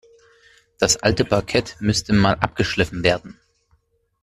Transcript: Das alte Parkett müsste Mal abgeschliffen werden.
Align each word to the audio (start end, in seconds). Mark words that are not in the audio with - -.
Das 0.79 0.97
alte 0.97 1.23
Parkett 1.23 1.75
müsste 1.79 2.11
Mal 2.13 2.33
abgeschliffen 2.33 3.03
werden. 3.03 3.39